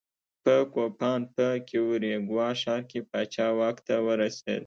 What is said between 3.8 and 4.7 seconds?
ته ورسېد.